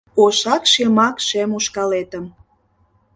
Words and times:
Ошак-шемак 0.23 1.15
шем 1.27 1.49
ушкалетым 1.57 2.25